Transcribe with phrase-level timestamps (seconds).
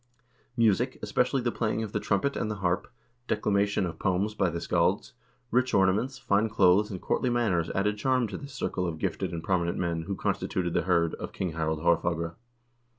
[0.57, 2.87] Music, especially the playing of the trumpet and the harp,
[3.27, 5.13] declamation of poems by the scalds,
[5.51, 9.43] rich ornaments, fine clothes, and courtly manners added charm to this circle of gifted and
[9.43, 12.33] prominent men who constituted the hird of King Harald Haarfagre.